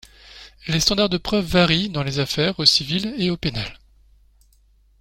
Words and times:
Les 0.67 0.79
standards 0.79 1.09
de 1.09 1.19
preuve 1.19 1.45
varient 1.45 1.89
dans 1.91 2.01
les 2.01 2.17
affaires 2.17 2.59
au 2.59 2.65
civil 2.65 3.13
et 3.19 3.29
au 3.29 3.37
pénal. 3.37 3.77